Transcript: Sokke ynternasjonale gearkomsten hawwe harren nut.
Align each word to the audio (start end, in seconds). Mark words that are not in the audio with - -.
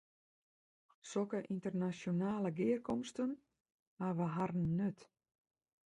Sokke 1.09 1.41
ynternasjonale 1.55 2.53
gearkomsten 2.61 3.37
hawwe 4.01 4.31
harren 4.39 4.69
nut. 4.81 5.07